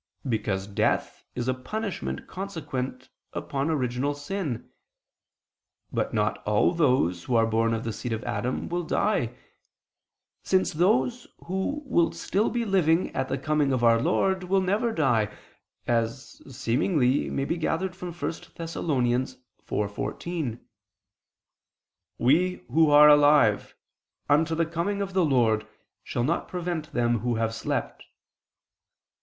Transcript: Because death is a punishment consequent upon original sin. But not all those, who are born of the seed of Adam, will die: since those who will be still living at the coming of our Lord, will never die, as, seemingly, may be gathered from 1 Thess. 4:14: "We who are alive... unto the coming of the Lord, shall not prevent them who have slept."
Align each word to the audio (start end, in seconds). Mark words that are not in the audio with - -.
Because 0.27 0.65
death 0.65 1.23
is 1.35 1.47
a 1.47 1.53
punishment 1.53 2.25
consequent 2.25 3.09
upon 3.33 3.69
original 3.69 4.15
sin. 4.15 4.71
But 5.93 6.11
not 6.11 6.39
all 6.43 6.73
those, 6.73 7.25
who 7.25 7.35
are 7.35 7.45
born 7.45 7.71
of 7.71 7.83
the 7.83 7.93
seed 7.93 8.11
of 8.11 8.23
Adam, 8.23 8.67
will 8.67 8.81
die: 8.81 9.35
since 10.41 10.73
those 10.73 11.27
who 11.45 11.83
will 11.85 12.09
be 12.09 12.15
still 12.15 12.47
living 12.49 13.13
at 13.15 13.29
the 13.29 13.37
coming 13.37 13.71
of 13.71 13.83
our 13.83 14.01
Lord, 14.01 14.45
will 14.45 14.59
never 14.59 14.91
die, 14.91 15.31
as, 15.85 16.41
seemingly, 16.49 17.29
may 17.29 17.45
be 17.45 17.55
gathered 17.55 17.95
from 17.95 18.11
1 18.11 18.15
Thess. 18.33 18.73
4:14: 18.75 20.59
"We 22.17 22.65
who 22.71 22.89
are 22.89 23.07
alive... 23.07 23.75
unto 24.27 24.55
the 24.55 24.65
coming 24.65 24.99
of 24.99 25.13
the 25.13 25.23
Lord, 25.23 25.67
shall 26.03 26.23
not 26.23 26.47
prevent 26.47 26.91
them 26.91 27.19
who 27.19 27.35
have 27.35 27.53
slept." 27.53 28.05